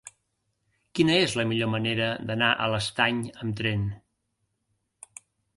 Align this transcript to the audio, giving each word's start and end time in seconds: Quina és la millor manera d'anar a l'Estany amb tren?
Quina 0.99 1.17
és 1.25 1.35
la 1.41 1.45
millor 1.51 1.69
manera 1.75 2.07
d'anar 2.31 2.49
a 2.65 2.71
l'Estany 2.73 3.21
amb 3.45 3.63
tren? 3.63 3.85